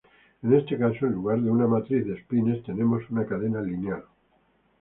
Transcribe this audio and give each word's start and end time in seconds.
En 0.41 0.53
este 0.53 0.79
caso 0.79 1.05
en 1.05 1.11
lugar 1.13 1.39
de 1.43 1.51
una 1.51 1.67
matriz 1.67 2.07
de 2.07 2.15
espines 2.15 2.63
tenemos 2.63 3.03
una 3.11 3.27
cadena 3.27 3.61
lineal. 3.61 4.03